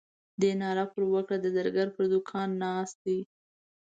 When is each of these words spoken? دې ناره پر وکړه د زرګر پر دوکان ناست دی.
دې 0.41 0.51
ناره 0.61 0.85
پر 0.93 1.03
وکړه 1.13 1.37
د 1.41 1.45
زرګر 1.55 1.87
پر 1.95 2.03
دوکان 2.11 2.49
ناست 2.63 2.97
دی. 3.05 3.19